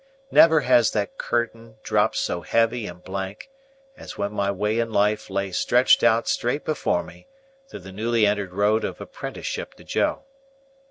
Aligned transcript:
Never 0.31 0.61
has 0.61 0.89
that 0.93 1.19
curtain 1.19 1.77
dropped 1.83 2.15
so 2.17 2.41
heavy 2.41 2.87
and 2.87 3.03
blank, 3.03 3.51
as 3.95 4.17
when 4.17 4.31
my 4.31 4.49
way 4.49 4.79
in 4.79 4.91
life 4.91 5.29
lay 5.29 5.51
stretched 5.51 6.01
out 6.03 6.27
straight 6.27 6.65
before 6.65 7.03
me 7.03 7.27
through 7.67 7.81
the 7.81 7.91
newly 7.91 8.25
entered 8.25 8.51
road 8.51 8.83
of 8.83 8.99
apprenticeship 8.99 9.75
to 9.75 9.83
Joe. 9.83 10.23